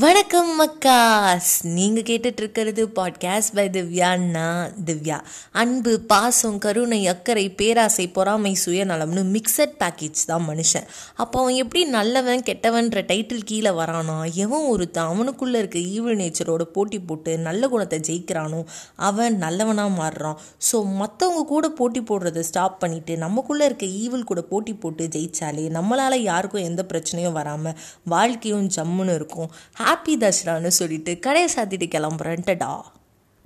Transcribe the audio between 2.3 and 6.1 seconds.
இருக்கிறது podcast by திவ்யான்னா Divya. அன்பு